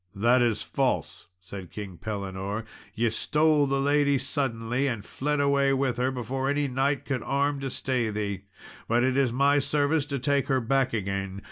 [0.15, 2.65] "That is false," said King Pellinore;
[2.95, 7.59] "ye stole the lady suddenly, and fled away with her, before any knight could arm
[7.59, 8.45] to stay thee.
[8.87, 11.39] But it is my service to take her back again.